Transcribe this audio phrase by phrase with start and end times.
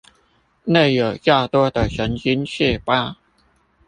[0.63, 3.17] 內有較多的神經細胞